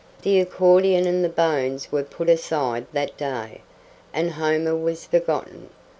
The 0.23 0.39
accordion 0.39 1.05
and 1.05 1.23
the 1.23 1.29
bones 1.29 1.91
were 1.91 2.01
put 2.01 2.27
aside 2.27 2.87
that 2.91 3.15
day, 3.17 3.61
and 4.11 4.31
Homer 4.31 4.75
was 4.75 5.05
forgotten. 5.05 5.69